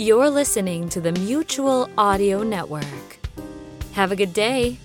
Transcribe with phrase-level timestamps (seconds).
[0.00, 3.18] You're listening to the Mutual Audio Network.
[3.92, 4.78] Have a good day.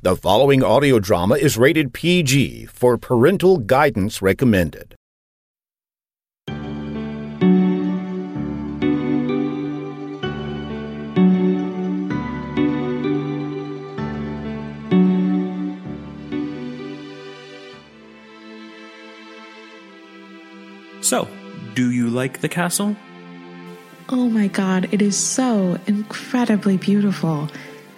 [0.00, 4.94] The following audio drama is rated PG for parental guidance recommended.
[21.08, 21.26] So,
[21.72, 22.94] do you like the castle?
[24.10, 27.48] Oh my god, it is so incredibly beautiful.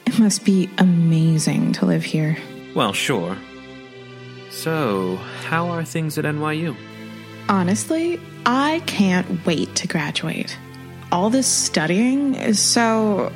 [0.07, 2.39] It must be amazing to live here.
[2.73, 3.37] Well, sure.
[4.53, 5.17] So,
[5.49, 6.77] how are things at NYU?
[7.49, 10.57] Honestly, I can't wait to graduate.
[11.11, 13.33] All this studying is so.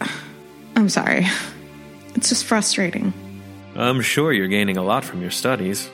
[0.74, 1.28] I'm sorry.
[2.16, 3.12] It's just frustrating.
[3.76, 5.88] I'm sure you're gaining a lot from your studies.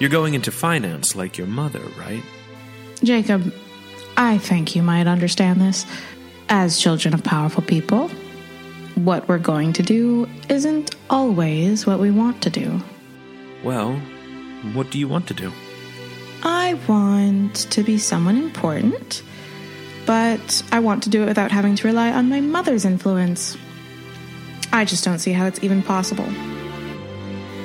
[0.00, 2.22] You're going into finance like your mother, right?
[3.02, 3.54] Jacob,
[4.16, 5.86] I think you might understand this.
[6.48, 8.08] As children of powerful people,
[8.96, 12.80] what we're going to do isn't always what we want to do.
[13.62, 13.94] Well,
[14.72, 15.52] what do you want to do?
[16.42, 19.22] I want to be someone important,
[20.06, 23.56] but I want to do it without having to rely on my mother's influence.
[24.72, 26.28] I just don't see how it's even possible.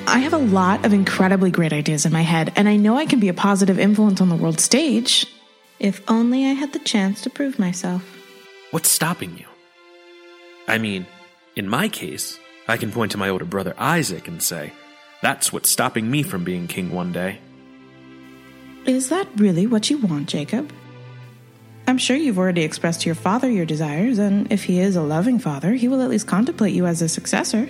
[0.10, 3.06] I have a lot of incredibly great ideas in my head, and I know I
[3.06, 5.28] can be a positive influence on the world stage.
[5.78, 8.04] If only I had the chance to prove myself.
[8.72, 9.46] What's stopping you?
[10.68, 11.06] I mean,
[11.56, 14.74] in my case, I can point to my older brother Isaac and say,
[15.22, 17.38] that's what's stopping me from being king one day.
[18.88, 20.72] Is that really what you want, Jacob?
[21.88, 25.04] I'm sure you've already expressed to your father your desires, and if he is a
[25.04, 27.70] loving father, he will at least contemplate you as a successor.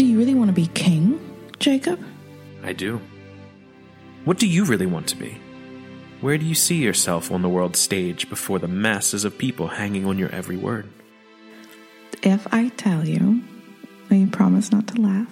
[0.00, 1.20] Do you really want to be king,
[1.58, 2.02] Jacob?
[2.62, 3.02] I do.
[4.24, 5.38] What do you really want to be?
[6.22, 10.06] Where do you see yourself on the world stage before the masses of people hanging
[10.06, 10.88] on your every word?
[12.22, 13.42] If I tell you,
[14.08, 15.30] will you promise not to laugh?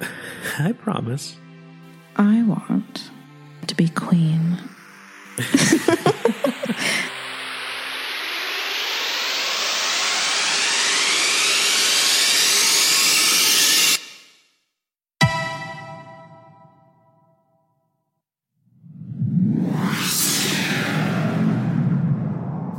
[0.58, 1.36] I promise.
[2.16, 3.10] I want
[3.66, 4.58] to be queen.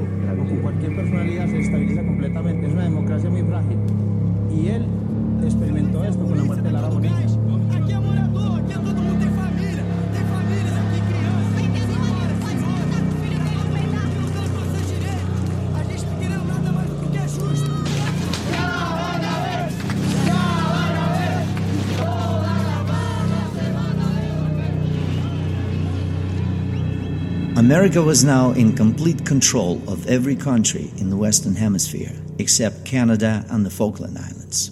[27.66, 33.44] America was now in complete control of every country in the Western Hemisphere, except Canada
[33.50, 34.70] and the Falkland Islands.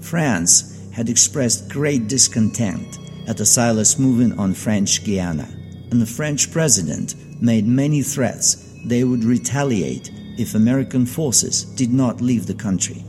[0.00, 5.48] France had expressed great discontent at the Silas moving on French Guiana,
[5.90, 12.20] and the French president made many threats they would retaliate if American forces did not
[12.20, 13.02] leave the country.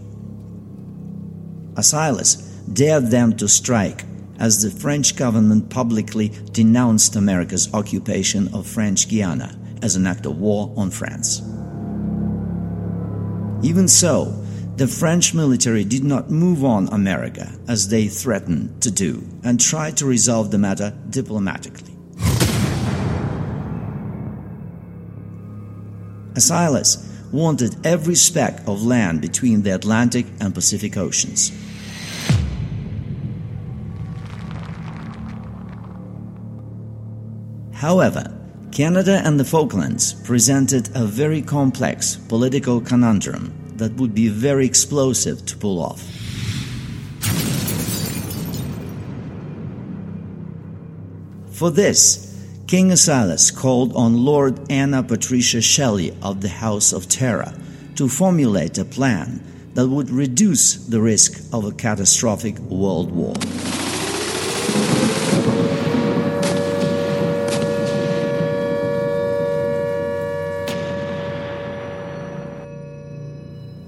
[1.73, 4.05] Asilas dared them to strike
[4.39, 10.37] as the French government publicly denounced America's occupation of French Guiana as an act of
[10.37, 11.41] war on France.
[13.63, 14.45] Even so,
[14.77, 19.95] the French military did not move on America as they threatened to do and tried
[19.97, 21.95] to resolve the matter diplomatically.
[26.33, 27.01] Asilas
[27.31, 31.51] wanted every speck of land between the Atlantic and Pacific Oceans.
[37.85, 38.35] However,
[38.71, 45.45] Canada and the Falklands presented a very complex political conundrum that would be very explosive
[45.45, 46.01] to pull off.
[51.51, 52.33] For this,
[52.65, 57.53] King Asilas called on Lord Anna Patricia Shelley of the House of Terra
[57.97, 59.43] to formulate a plan
[59.75, 63.35] that would reduce the risk of a catastrophic world war.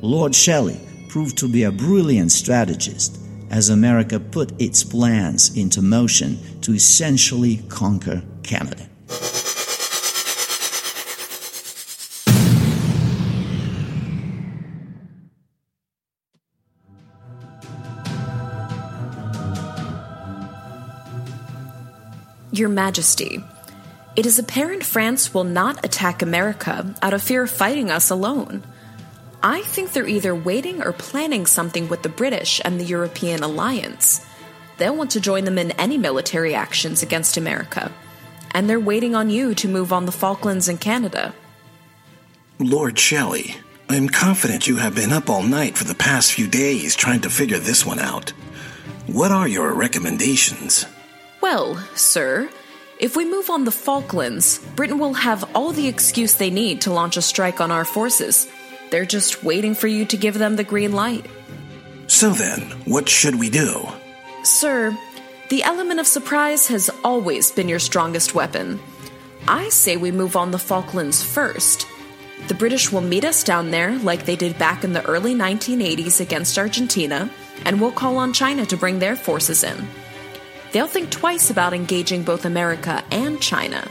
[0.01, 0.79] Lord Shelley
[1.09, 7.61] proved to be a brilliant strategist as America put its plans into motion to essentially
[7.67, 8.87] conquer Canada.
[22.51, 23.43] Your Majesty,
[24.15, 28.63] it is apparent France will not attack America out of fear of fighting us alone.
[29.43, 34.25] I think they're either waiting or planning something with the British and the European alliance.
[34.77, 37.91] They'll want to join them in any military actions against America.
[38.51, 41.35] And they're waiting on you to move on the Falklands and Canada.
[42.59, 43.55] Lord Shelley,
[43.89, 47.21] I am confident you have been up all night for the past few days trying
[47.21, 48.31] to figure this one out.
[49.05, 50.85] What are your recommendations?
[51.41, 52.49] Well, sir,
[52.99, 56.91] if we move on the Falklands, Britain will have all the excuse they need to
[56.91, 58.47] launch a strike on our forces.
[58.89, 61.25] They're just waiting for you to give them the green light.
[62.07, 63.87] So then, what should we do?
[64.43, 64.97] Sir,
[65.49, 68.79] the element of surprise has always been your strongest weapon.
[69.47, 71.87] I say we move on the Falklands first.
[72.47, 76.21] The British will meet us down there like they did back in the early 1980s
[76.21, 77.29] against Argentina,
[77.65, 79.87] and we'll call on China to bring their forces in.
[80.71, 83.81] They'll think twice about engaging both America and China.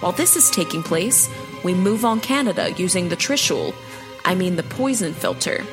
[0.00, 1.30] While this is taking place,
[1.62, 3.74] we move on Canada using the Trishul,
[4.24, 5.64] I mean the poison filter.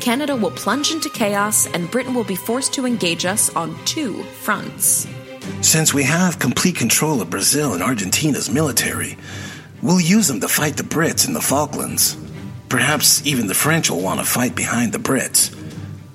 [0.00, 4.22] Canada will plunge into chaos, and Britain will be forced to engage us on two
[4.42, 5.06] fronts.
[5.60, 9.18] Since we have complete control of Brazil and Argentina's military,
[9.82, 12.16] we'll use them to fight the Brits in the Falklands.
[12.68, 15.54] Perhaps even the French will want to fight behind the Brits.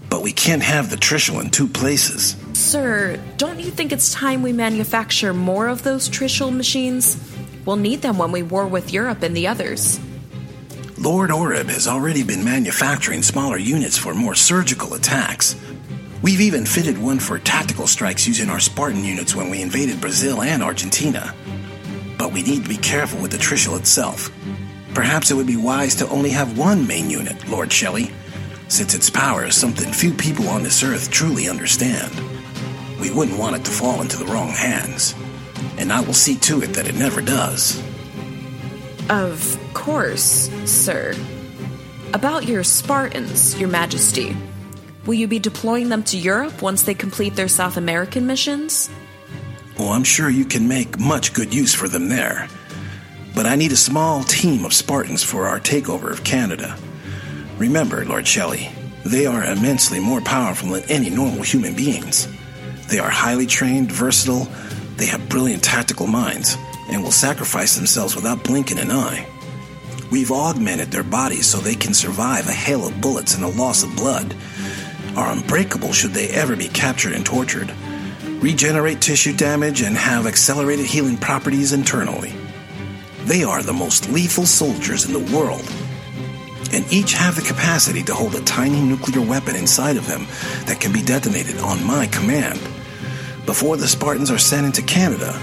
[0.09, 2.35] But we can't have the Trishul in two places.
[2.53, 7.17] Sir, don't you think it's time we manufacture more of those Trishul machines?
[7.65, 9.99] We'll need them when we war with Europe and the others.
[11.05, 15.55] Lord Oreb has already been manufacturing smaller units for more surgical attacks.
[16.23, 20.41] We've even fitted one for tactical strikes using our Spartan units when we invaded Brazil
[20.41, 21.35] and Argentina.
[22.17, 24.31] But we need to be careful with the Trishul itself.
[24.95, 28.09] Perhaps it would be wise to only have one main unit, Lord Shelley,
[28.67, 32.11] since its power is something few people on this earth truly understand.
[32.99, 35.13] We wouldn't want it to fall into the wrong hands,
[35.77, 37.79] and I will see to it that it never does.
[39.11, 41.13] Of course, sir.
[42.13, 44.35] About your Spartans, Your Majesty.
[45.05, 48.89] Will you be deploying them to Europe once they complete their South American missions?
[49.77, 52.47] Oh, I'm sure you can make much good use for them there.
[53.35, 56.75] But I need a small team of Spartans for our takeover of Canada.
[57.57, 58.71] Remember, Lord Shelley,
[59.05, 62.27] they are immensely more powerful than any normal human beings.
[62.89, 64.47] They are highly trained, versatile,
[64.95, 66.57] they have brilliant tactical minds,
[66.89, 69.27] and will sacrifice themselves without blinking an eye.
[70.15, 73.83] We've augmented their bodies so they can survive a hail of bullets and a loss
[73.83, 74.33] of blood,
[75.13, 77.69] are unbreakable should they ever be captured and tortured,
[78.39, 82.33] regenerate tissue damage, and have accelerated healing properties internally.
[83.25, 85.69] They are the most lethal soldiers in the world,
[86.71, 90.27] and each have the capacity to hold a tiny nuclear weapon inside of them
[90.65, 92.61] that can be detonated on my command.
[93.45, 95.37] Before the Spartans are sent into Canada,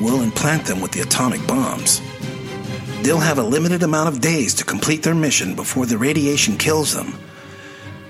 [0.00, 2.00] we'll implant them with the atomic bombs.
[3.04, 6.94] They'll have a limited amount of days to complete their mission before the radiation kills
[6.94, 7.12] them.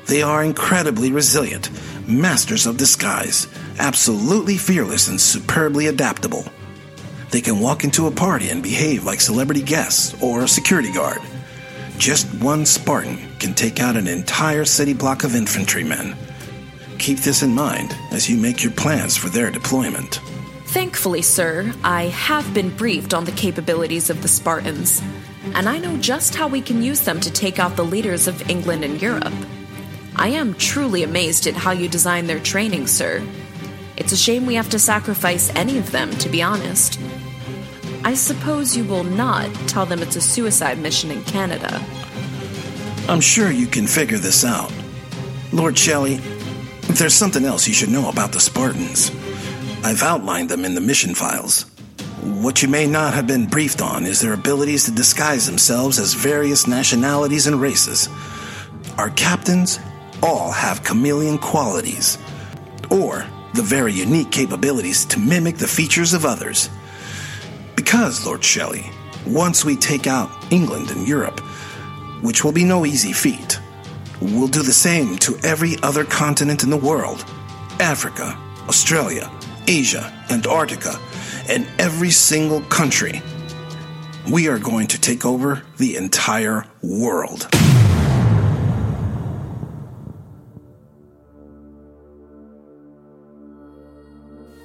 [0.06, 1.68] They are incredibly resilient,
[2.06, 3.48] masters of disguise,
[3.80, 6.44] absolutely fearless and superbly adaptable.
[7.32, 11.18] They can walk into a party and behave like celebrity guests or a security guard.
[11.98, 16.14] Just one Spartan can take out an entire city block of infantrymen.
[17.00, 20.20] Keep this in mind as you make your plans for their deployment.
[20.74, 25.00] Thankfully, sir, I have been briefed on the capabilities of the Spartans.
[25.54, 28.50] and I know just how we can use them to take out the leaders of
[28.50, 29.32] England and Europe.
[30.16, 33.22] I am truly amazed at how you design their training, sir.
[33.96, 36.98] It's a shame we have to sacrifice any of them, to be honest.
[38.02, 41.80] I suppose you will not tell them it's a suicide mission in Canada.
[43.08, 44.72] I'm sure you can figure this out.
[45.52, 46.16] Lord Shelley,
[46.98, 49.12] there's something else you should know about the Spartans.
[49.84, 51.66] I've outlined them in the mission files.
[52.22, 56.14] What you may not have been briefed on is their abilities to disguise themselves as
[56.14, 58.08] various nationalities and races.
[58.96, 59.78] Our captains
[60.22, 62.16] all have chameleon qualities,
[62.90, 66.70] or the very unique capabilities to mimic the features of others.
[67.76, 68.90] Because, Lord Shelley,
[69.26, 71.40] once we take out England and Europe,
[72.22, 73.60] which will be no easy feat,
[74.22, 77.22] we'll do the same to every other continent in the world
[77.80, 78.34] Africa,
[78.66, 79.30] Australia,
[79.66, 80.98] Asia, Antarctica,
[81.48, 83.22] and every single country.
[84.30, 87.48] We are going to take over the entire world.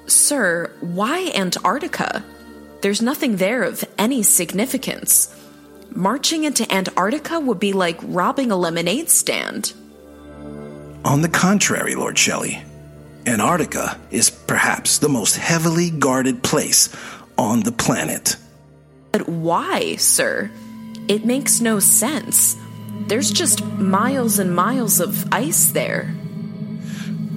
[0.06, 2.24] Sir, why Antarctica?
[2.82, 5.34] There's nothing there of any significance.
[5.90, 9.72] Marching into Antarctica would be like robbing a lemonade stand.
[11.04, 12.62] On the contrary, Lord Shelley,
[13.26, 16.88] Antarctica is perhaps the most heavily guarded place
[17.36, 18.36] on the planet.
[19.12, 20.50] But why, sir?
[21.08, 22.56] It makes no sense.
[23.08, 26.14] There's just miles and miles of ice there.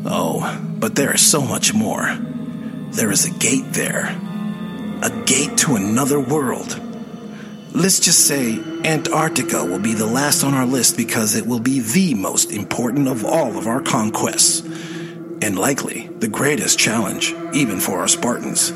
[0.05, 2.15] Oh, but there is so much more.
[2.91, 4.05] There is a gate there.
[5.01, 6.79] A gate to another world.
[7.73, 11.79] Let's just say Antarctica will be the last on our list because it will be
[11.79, 14.61] the most important of all of our conquests.
[15.43, 18.71] And likely the greatest challenge, even for our Spartans.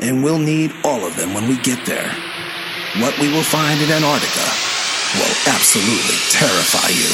[0.00, 2.10] And we'll need all of them when we get there.
[3.02, 4.48] What we will find in Antarctica
[5.18, 7.12] will absolutely terrify you.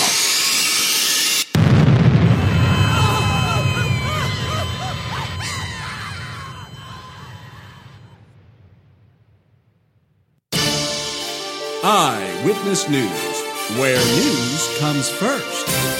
[11.82, 13.42] Eyewitness News,
[13.80, 15.91] where news comes first.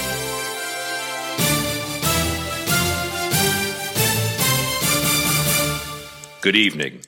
[6.43, 7.03] Good evening.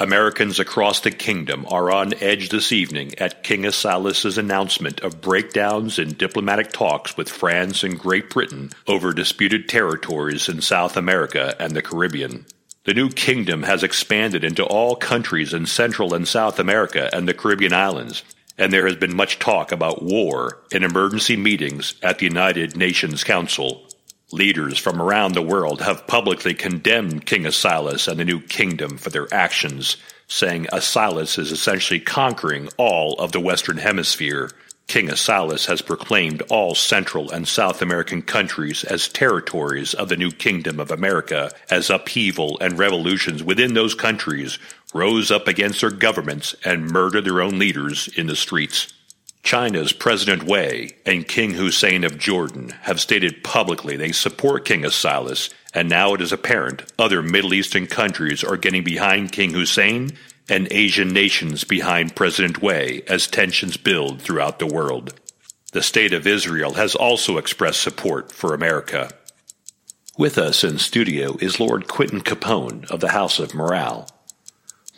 [0.00, 5.96] Americans across the kingdom are on edge this evening at King Asilas' announcement of breakdowns
[6.00, 11.76] in diplomatic talks with France and Great Britain over disputed territories in South America and
[11.76, 12.46] the Caribbean.
[12.82, 17.34] The new kingdom has expanded into all countries in Central and South America and the
[17.34, 18.24] Caribbean islands,
[18.58, 23.22] and there has been much talk about war in emergency meetings at the United Nations
[23.22, 23.86] Council.
[24.32, 29.10] Leaders from around the world have publicly condemned King Asilas and the new kingdom for
[29.10, 29.96] their actions,
[30.28, 34.52] saying Asilas is essentially conquering all of the Western Hemisphere.
[34.86, 40.30] King Asilas has proclaimed all Central and South American countries as territories of the new
[40.30, 44.60] Kingdom of America, as upheaval and revolutions within those countries
[44.94, 48.92] rose up against their governments and murdered their own leaders in the streets.
[49.42, 55.52] China's President Wei and King Hussein of Jordan have stated publicly they support King Asilas,
[55.74, 60.10] and now it is apparent other Middle Eastern countries are getting behind King Hussein
[60.48, 65.18] and Asian nations behind President Wei as tensions build throughout the world.
[65.72, 69.10] The State of Israel has also expressed support for America.
[70.18, 74.08] With us in studio is Lord Quentin Capone of the House of Morale.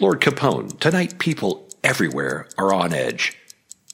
[0.00, 3.37] Lord Capone, tonight people everywhere are on edge.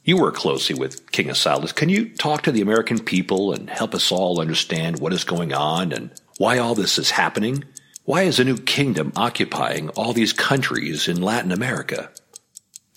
[0.09, 1.75] You work closely with King Asilas.
[1.75, 5.53] Can you talk to the American people and help us all understand what is going
[5.53, 7.65] on and why all this is happening?
[8.05, 12.11] Why is a new kingdom occupying all these countries in Latin America?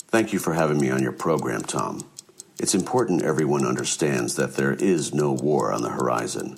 [0.08, 2.10] Thank you for having me on your program, Tom.
[2.62, 6.56] It's important everyone understands that there is no war on the horizon.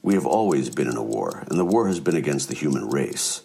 [0.00, 2.88] We have always been in a war, and the war has been against the human
[2.88, 3.42] race.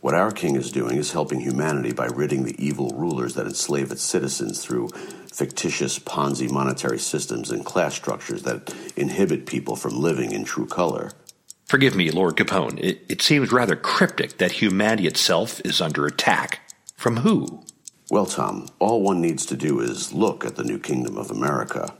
[0.00, 3.92] What our king is doing is helping humanity by ridding the evil rulers that enslave
[3.92, 4.90] its citizens through
[5.32, 11.10] fictitious Ponzi monetary systems and class structures that inhibit people from living in true color.
[11.64, 12.78] Forgive me, Lord Capone.
[12.78, 16.60] It, it seems rather cryptic that humanity itself is under attack.
[16.96, 17.64] From who?
[18.10, 21.94] Well, Tom, all one needs to do is look at the new kingdom of America.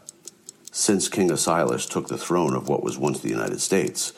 [0.70, 4.12] Since King Asilas took the throne of what was once the United States,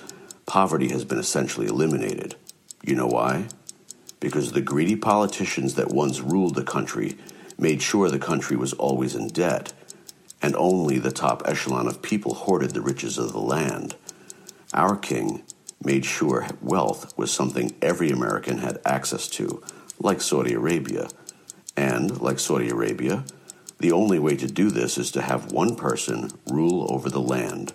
[0.46, 2.34] poverty has been essentially eliminated.
[2.82, 3.46] You know why?
[4.18, 7.16] Because the greedy politicians that once ruled the country
[7.58, 9.72] made sure the country was always in debt,
[10.42, 13.96] and only the top echelon of people hoarded the riches of the land.
[14.72, 15.42] Our king
[15.82, 19.62] made sure wealth was something every American had access to,
[19.98, 21.08] like Saudi Arabia.
[21.76, 23.24] And, like Saudi Arabia,
[23.84, 27.74] The only way to do this is to have one person rule over the land.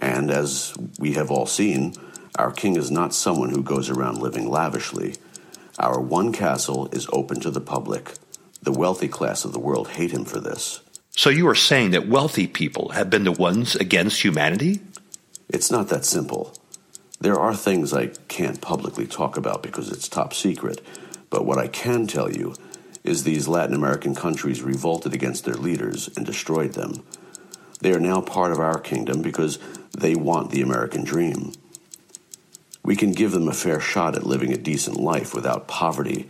[0.00, 1.94] And as we have all seen,
[2.36, 5.14] our king is not someone who goes around living lavishly.
[5.78, 8.14] Our one castle is open to the public.
[8.62, 10.80] The wealthy class of the world hate him for this.
[11.10, 14.80] So you are saying that wealthy people have been the ones against humanity?
[15.48, 16.54] It's not that simple.
[17.20, 20.80] There are things I can't publicly talk about because it's top secret,
[21.28, 22.54] but what I can tell you
[23.04, 27.02] is these Latin American countries revolted against their leaders and destroyed them.
[27.80, 29.58] They are now part of our kingdom because
[29.92, 31.52] they want the American dream.
[32.82, 36.28] We can give them a fair shot at living a decent life without poverty,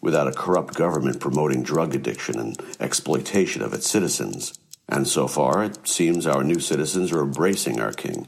[0.00, 4.58] without a corrupt government promoting drug addiction and exploitation of its citizens.
[4.88, 8.26] And so far, it seems our new citizens are embracing our king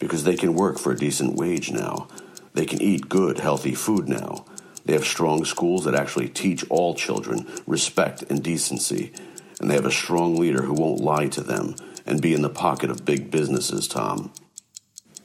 [0.00, 2.08] because they can work for a decent wage now.
[2.52, 4.44] They can eat good, healthy food now.
[4.84, 9.12] They have strong schools that actually teach all children respect and decency.
[9.60, 11.74] And they have a strong leader who won't lie to them
[12.06, 14.32] and be in the pocket of big businesses, Tom.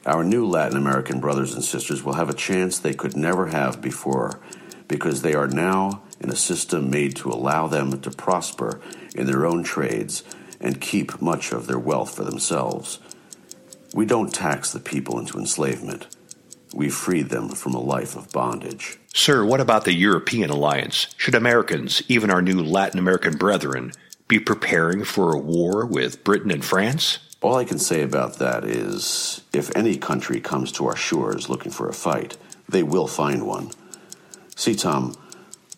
[0.05, 3.81] Our new Latin American brothers and sisters will have a chance they could never have
[3.81, 4.39] before
[4.89, 8.81] because they are now in a system made to allow them to prosper
[9.15, 10.23] in their own trades
[10.59, 12.99] and keep much of their wealth for themselves.
[13.93, 16.07] We don't tax the people into enslavement.
[16.73, 18.99] We free them from a life of bondage.
[19.13, 21.07] Sir, what about the European alliance?
[21.17, 23.93] Should Americans, even our new Latin American brethren,
[24.27, 27.19] be preparing for a war with Britain and France?
[27.41, 31.71] All I can say about that is if any country comes to our shores looking
[31.71, 33.71] for a fight, they will find one.
[34.59, 35.15] See, Tom,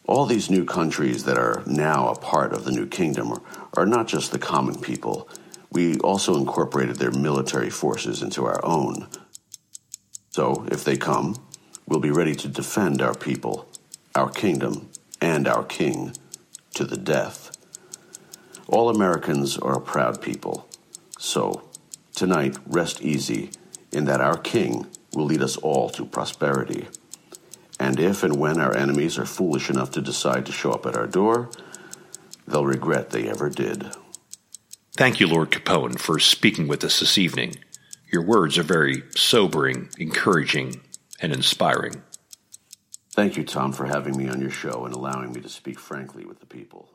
[0.08, 3.42] all these new countries that are now a part of the new kingdom are,
[3.76, 5.30] are not just the common people.
[5.72, 9.08] We also incorporated their military forces into our own.
[10.32, 11.36] So, if they come,
[11.86, 13.68] we'll be ready to defend our people,
[14.16, 14.90] our kingdom,
[15.22, 16.14] and our king
[16.74, 17.56] to the death.
[18.68, 20.68] All Americans are a proud people.
[21.20, 21.70] So,
[22.16, 23.52] tonight, rest easy
[23.92, 26.88] in that our king will lead us all to prosperity.
[27.82, 30.96] And if and when our enemies are foolish enough to decide to show up at
[30.96, 31.50] our door,
[32.48, 33.88] they'll regret they ever did.
[34.96, 37.56] Thank you, Lord Capone, for speaking with us this evening.
[38.14, 40.82] Your words are very sobering, encouraging,
[41.20, 42.04] and inspiring.
[43.14, 46.24] Thank you, Tom, for having me on your show and allowing me to speak frankly
[46.24, 46.88] with the people.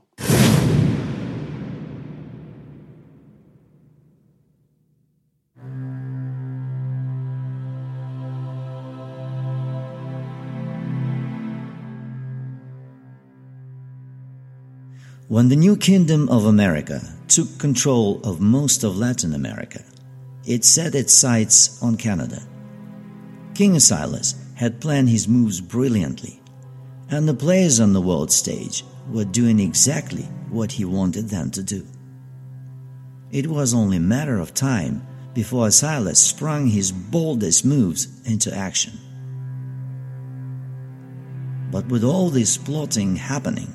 [15.28, 19.82] When the new Kingdom of America took control of most of Latin America,
[20.46, 22.40] it set its sights on Canada.
[23.52, 26.40] King Silas had planned his moves brilliantly,
[27.10, 31.62] and the players on the world stage were doing exactly what he wanted them to
[31.64, 31.84] do.
[33.32, 38.92] It was only a matter of time before Silas sprung his boldest moves into action.
[41.72, 43.72] But with all this plotting happening,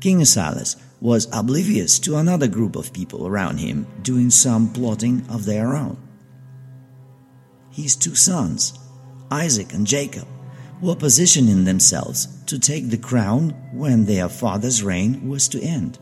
[0.00, 5.44] King Silas was oblivious to another group of people around him doing some plotting of
[5.44, 5.96] their own.
[7.70, 8.78] His two sons,
[9.30, 10.26] Isaac and Jacob,
[10.80, 15.98] were positioning themselves to take the crown when their father's reign was to end.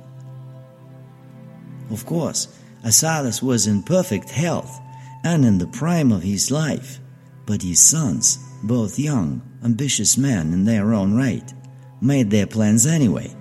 [1.91, 2.49] Of course,
[2.85, 4.81] Asilas was in perfect health
[5.25, 6.99] and in the prime of his life,
[7.47, 11.53] but his sons, both young, ambitious men in their own right,
[12.01, 13.36] made their plans anyway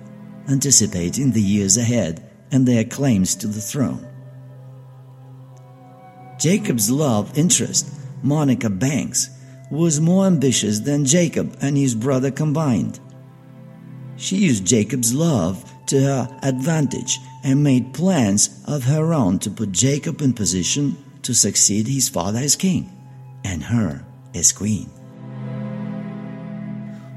[0.48, 4.06] anticipating the years ahead and their claims to the throne.
[6.38, 7.88] Jacob's love interest,
[8.22, 9.30] Monica Banks,
[9.70, 13.00] was more ambitious than Jacob and his brother combined.
[14.16, 19.72] She used Jacob's love to her advantage and made plans of her own to put
[19.72, 22.90] Jacob in position to succeed his father as king
[23.44, 24.04] and her
[24.34, 24.90] as queen.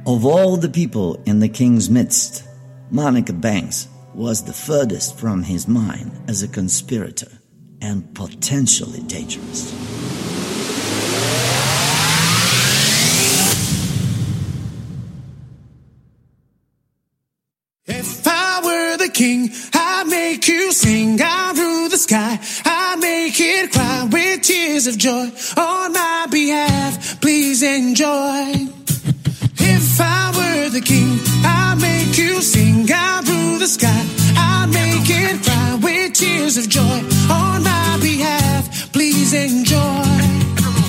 [0.05, 2.43] Of all the people in the king's midst,
[2.91, 7.31] Monica Banks was the furthest from his mind as a conspirator
[7.81, 9.71] and potentially dangerous.
[17.85, 22.39] If I were the king, I'd make you sing down through the sky.
[22.65, 25.29] I'd make it cry with tears of joy
[36.19, 36.99] tears of joy
[37.31, 38.91] on my behalf.
[38.91, 40.03] Please enjoy.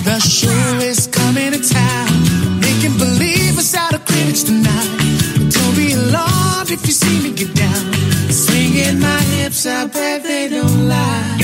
[0.03, 2.11] The show is coming to town.
[2.59, 4.91] Making believers out of critics tonight.
[5.37, 7.83] But don't be alarmed if you see me get down.
[8.29, 11.37] Swinging my hips, I bet they don't lie.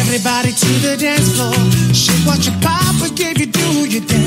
[0.00, 1.54] Everybody to the dance floor.
[1.94, 4.25] Shake what your papa gave you, do your dance.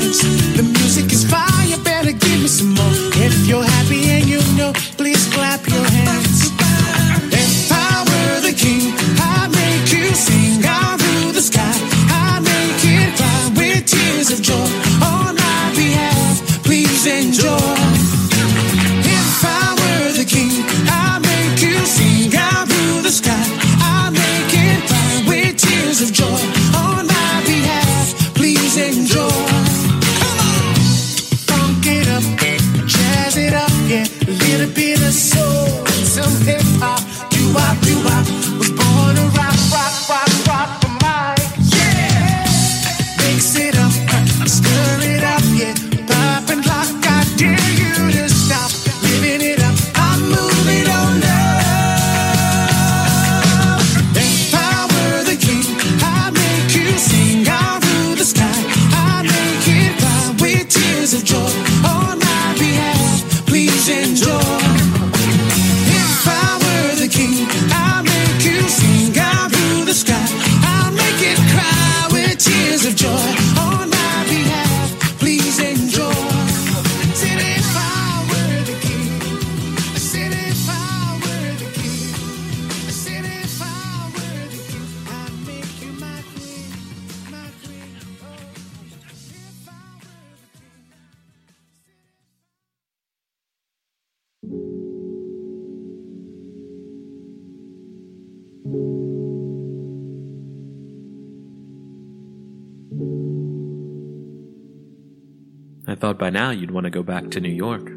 [106.00, 107.92] Thought by now you'd want to go back to New York.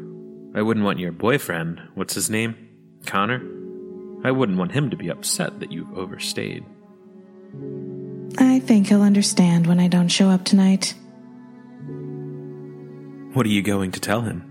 [0.54, 2.54] I wouldn't want your boyfriend, what's his name?
[3.06, 3.42] Connor?
[4.22, 6.64] I wouldn't want him to be upset that you've overstayed.
[8.38, 10.94] I think he'll understand when I don't show up tonight.
[13.32, 14.50] What are you going to tell him?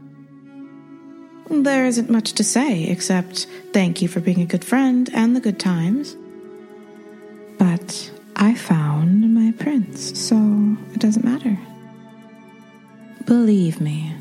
[1.49, 5.41] There isn't much to say except thank you for being a good friend and the
[5.41, 6.17] good times.
[7.59, 10.35] But I found my prince, so
[10.93, 11.57] it doesn't matter.
[13.25, 14.13] Believe me,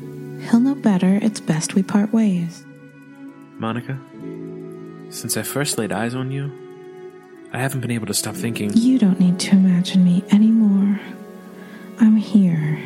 [0.49, 1.19] he'll know better.
[1.21, 2.65] It's best we part ways.
[3.57, 3.99] Monica?
[5.09, 6.51] Since I first laid eyes on you,
[7.51, 8.71] I haven't been able to stop thinking.
[8.73, 10.99] You don't need to imagine me anymore.
[11.99, 12.79] I'm here,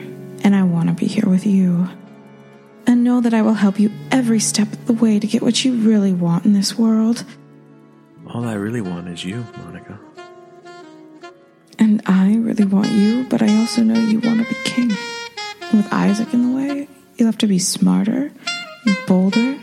[0.43, 1.87] and I want to be here with you.
[2.85, 5.63] And know that I will help you every step of the way to get what
[5.63, 7.23] you really want in this world.
[8.27, 9.99] All I really want is you, Monica.
[11.79, 14.91] And I really want you, but I also know you want to be king.
[15.73, 18.31] With Isaac in the way, you'll have to be smarter,
[19.05, 19.59] bolder.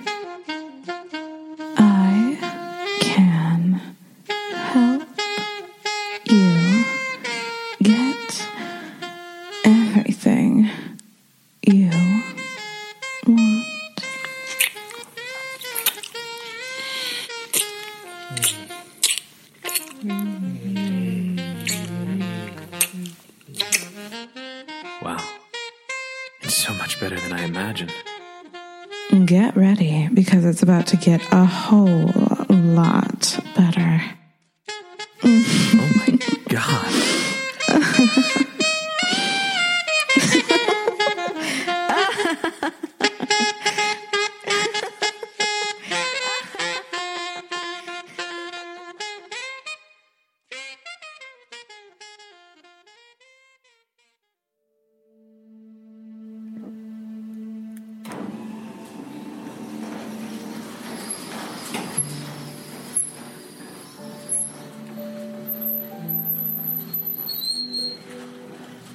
[30.64, 32.33] About to get a whole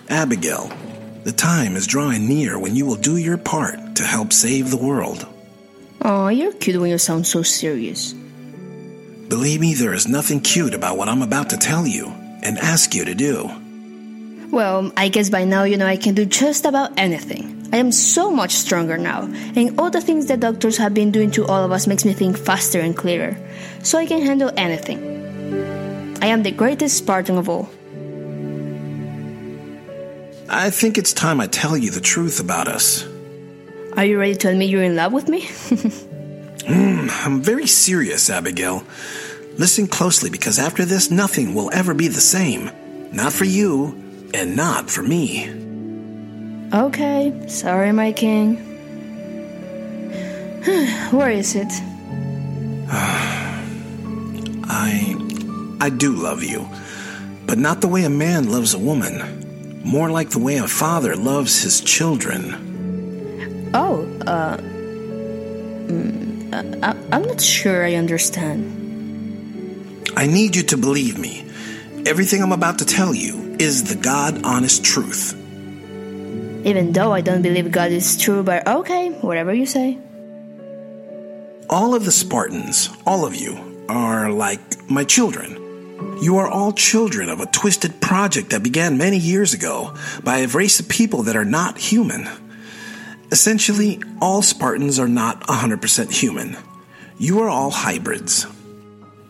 [0.10, 0.72] Abigail,
[1.24, 4.78] the time is drawing near when you will do your part to help save the
[4.78, 5.28] world.
[6.02, 8.14] Oh, you're cute when you sound so serious.
[8.14, 12.08] Believe me, there is nothing cute about what I'm about to tell you
[12.42, 13.50] and ask you to do.
[14.52, 17.70] Well, I guess by now you know I can do just about anything.
[17.72, 21.30] I am so much stronger now, and all the things that doctors have been doing
[21.32, 23.38] to all of us makes me think faster and clearer,
[23.84, 24.98] so I can handle anything.
[26.24, 27.70] I am the greatest Spartan of all.
[30.52, 33.06] I think it's time I tell you the truth about us.
[33.96, 35.48] Are you ready to tell me you're in love with me?
[36.60, 38.84] Mm, I'm very serious, Abigail.
[39.58, 42.70] Listen closely because after this, nothing will ever be the same.
[43.12, 43.96] Not for you,
[44.36, 45.50] and not for me.
[46.72, 48.58] okay, sorry, my king.
[51.12, 51.72] Where is it?
[54.70, 55.16] I.
[55.82, 56.70] I do love you.
[57.48, 59.39] but not the way a man loves a woman.
[59.84, 63.72] More like the way a father loves his children.
[63.74, 64.58] Oh, uh.
[65.88, 68.76] mm, I, I'm not sure I understand.
[70.18, 71.46] I need you to believe me.
[72.06, 75.34] Everything I'm about to tell you is the God honest truth.
[76.66, 79.98] Even though I don't believe God is true, but okay, whatever you say.
[81.70, 85.69] All of the Spartans, all of you, are like my children.
[86.22, 90.48] You are all children of a twisted project that began many years ago by a
[90.48, 92.28] race of people that are not human.
[93.32, 96.58] Essentially, all Spartans are not 100% human.
[97.18, 98.44] You are all hybrids.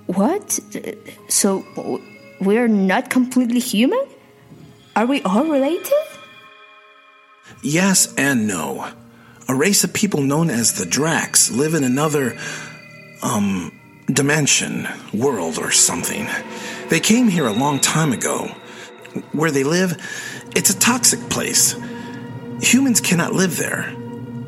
[0.05, 0.59] What?
[1.27, 1.63] So
[2.41, 4.03] we're not completely human?
[4.95, 5.93] Are we all related?
[7.61, 8.87] Yes and no.
[9.47, 12.37] A race of people known as the Drax live in another,
[13.21, 13.78] um,
[14.11, 16.27] dimension, world, or something.
[16.89, 18.47] They came here a long time ago.
[19.31, 19.97] Where they live,
[20.55, 21.75] it's a toxic place.
[22.61, 23.93] Humans cannot live there.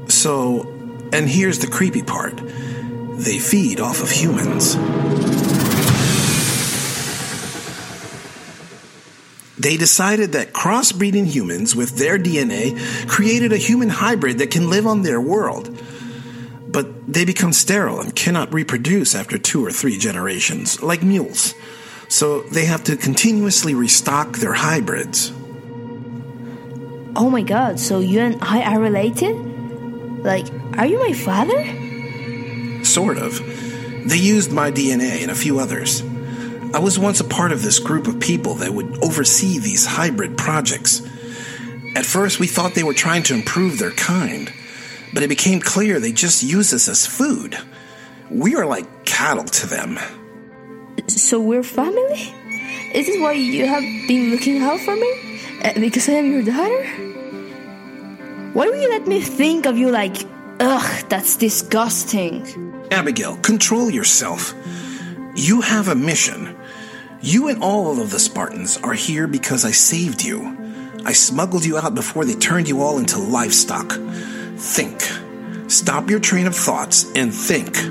[0.08, 0.64] So,
[1.14, 2.42] and here's the creepy part
[3.18, 4.76] they feed off of humans.
[9.62, 14.88] They decided that crossbreeding humans with their DNA created a human hybrid that can live
[14.88, 15.68] on their world.
[16.72, 21.54] But they become sterile and cannot reproduce after two or three generations, like mules.
[22.08, 25.32] So they have to continuously restock their hybrids.
[27.16, 29.36] Oh my god, so you and I are related?
[30.24, 32.86] Like, are you my father?
[32.86, 33.38] Sort of.
[34.08, 36.02] They used my DNA and a few others.
[36.74, 40.38] I was once a part of this group of people that would oversee these hybrid
[40.38, 41.02] projects.
[41.96, 44.52] At first, we thought they were trying to improve their kind,
[45.14, 47.58] but it became clear they just use us as food.
[48.30, 50.00] We are like cattle to them.
[51.08, 52.34] So we're family?
[52.94, 55.40] Is this why you have been looking out for me?
[55.64, 56.84] Uh, because I am your daughter?
[58.54, 60.18] Why will you let me think of you like,
[60.60, 62.44] ugh, that's disgusting?
[62.92, 64.54] Abigail, control yourself.
[65.36, 66.58] You have a mission.
[67.22, 70.58] You and all of the Spartans are here because I saved you.
[71.06, 73.98] I smuggled you out before they turned you all into livestock.
[74.62, 75.02] Think.
[75.72, 77.82] Stop your train of thoughts and think.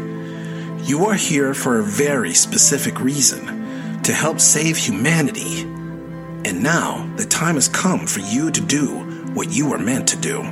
[0.89, 5.63] You are here for a very specific reason to help save humanity.
[5.63, 8.87] And now the time has come for you to do
[9.35, 10.43] what you were meant to do.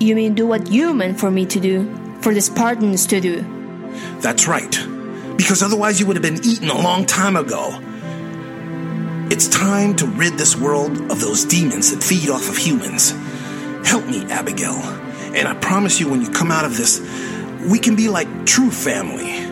[0.00, 1.88] You mean do what you meant for me to do?
[2.20, 3.42] For the Spartans to do?
[4.18, 4.76] That's right.
[5.36, 7.78] Because otherwise you would have been eaten a long time ago.
[9.30, 13.12] It's time to rid this world of those demons that feed off of humans.
[13.86, 15.07] Help me, Abigail.
[15.38, 17.00] And I promise you, when you come out of this,
[17.70, 19.46] we can be like true family.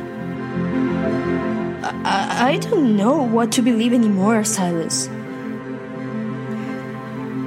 [2.04, 5.06] I, I don't know what to believe anymore, Silas.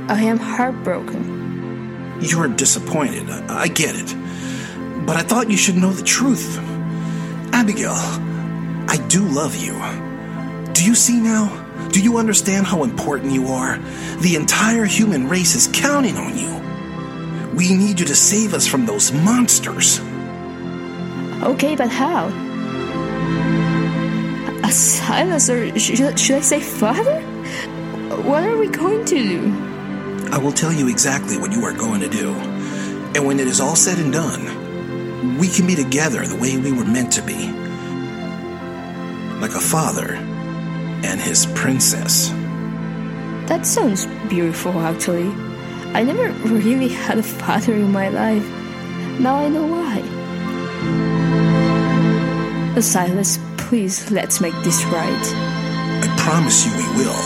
[0.10, 2.18] I am heartbroken.
[2.22, 3.30] You're disappointed.
[3.30, 4.16] I, I get it.
[5.06, 6.60] But I thought you should know the truth.
[7.52, 9.74] Abigail, I do love you.
[10.72, 11.50] Do you see now?
[11.92, 13.78] Do you understand how important you are?
[14.22, 16.69] The entire human race is counting on you.
[17.54, 20.00] We need you to save us from those monsters.
[21.42, 22.28] Okay, but how?
[24.64, 27.22] A Silas, or should, should I say father?
[28.24, 29.70] What are we going to do?
[30.32, 32.34] I will tell you exactly what you are going to do.
[33.16, 36.72] And when it is all said and done, we can be together the way we
[36.72, 37.52] were meant to be.
[39.40, 40.14] Like a father
[41.04, 42.30] and his princess.
[43.48, 45.34] That sounds beautiful, actually.
[45.94, 48.46] I never really had a father in my life.
[49.20, 50.02] Now I know why.
[52.80, 55.34] Silas, please let's make this right.
[56.02, 57.22] I promise you we will.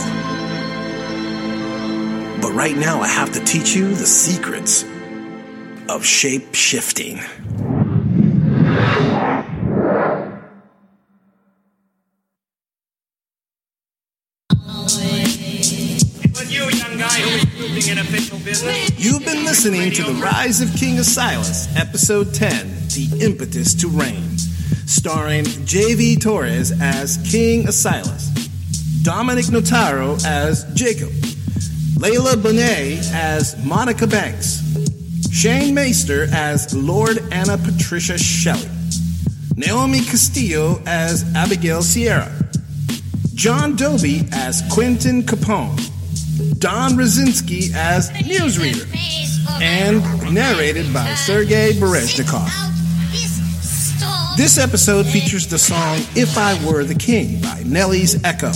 [2.42, 4.84] But right now, I have to teach you the secrets
[5.88, 7.20] of shape shifting.
[17.86, 24.38] You've been listening to The Rise of King Asilas, Episode 10 The Impetus to Reign,
[24.88, 26.16] starring J.V.
[26.16, 28.32] Torres as King Asilas,
[29.04, 31.10] Dominic Notaro as Jacob,
[31.98, 34.62] Layla Bonet as Monica Banks,
[35.30, 38.70] Shane Maester as Lord Anna Patricia Shelley,
[39.58, 42.32] Naomi Castillo as Abigail Sierra,
[43.34, 45.93] John Doby as Quentin Capone,
[46.58, 48.88] Don Rosinski as newsreader,
[49.62, 50.02] and
[50.34, 52.50] narrated by Sergei Berezhnikov.
[54.38, 58.52] This episode features the song If I Were the King by Nelly's Echo,